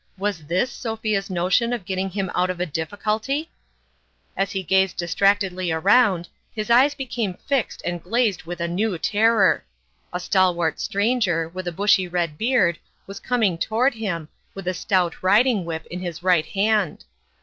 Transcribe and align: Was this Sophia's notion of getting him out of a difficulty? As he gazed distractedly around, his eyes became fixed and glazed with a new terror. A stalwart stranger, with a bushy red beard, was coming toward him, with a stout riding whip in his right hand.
Was 0.17 0.47
this 0.47 0.71
Sophia's 0.71 1.29
notion 1.29 1.73
of 1.73 1.85
getting 1.85 2.09
him 2.09 2.31
out 2.33 2.49
of 2.49 2.59
a 2.59 2.65
difficulty? 2.65 3.51
As 4.35 4.51
he 4.51 4.63
gazed 4.63 4.97
distractedly 4.97 5.71
around, 5.71 6.27
his 6.55 6.71
eyes 6.71 6.95
became 6.95 7.35
fixed 7.35 7.83
and 7.85 8.01
glazed 8.01 8.41
with 8.45 8.59
a 8.59 8.67
new 8.67 8.97
terror. 8.97 9.63
A 10.11 10.19
stalwart 10.19 10.79
stranger, 10.79 11.47
with 11.49 11.67
a 11.67 11.71
bushy 11.71 12.07
red 12.07 12.35
beard, 12.35 12.79
was 13.05 13.19
coming 13.19 13.59
toward 13.59 13.93
him, 13.93 14.27
with 14.55 14.67
a 14.67 14.73
stout 14.73 15.21
riding 15.21 15.65
whip 15.65 15.85
in 15.85 15.99
his 15.99 16.23
right 16.23 16.47
hand. 16.47 17.05